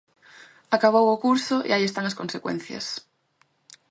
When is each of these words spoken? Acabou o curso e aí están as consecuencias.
Acabou 0.75 1.05
o 1.09 1.21
curso 1.25 1.55
e 1.69 1.71
aí 1.73 1.83
están 1.87 2.05
as 2.07 2.17
consecuencias. 2.21 2.85